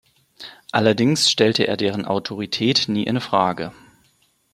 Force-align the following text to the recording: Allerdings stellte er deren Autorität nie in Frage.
Allerdings 0.71 1.29
stellte 1.29 1.67
er 1.67 1.77
deren 1.77 2.05
Autorität 2.05 2.85
nie 2.87 3.03
in 3.03 3.21
Frage. 3.21 3.71